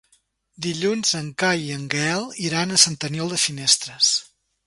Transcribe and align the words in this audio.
Dilluns 0.65 1.11
en 1.19 1.27
Cai 1.43 1.61
i 1.65 1.67
en 1.75 1.83
Gaël 1.95 2.25
iran 2.47 2.73
a 2.75 2.81
Sant 2.87 2.99
Aniol 3.09 3.31
de 3.35 3.39
Finestres. 3.45 4.13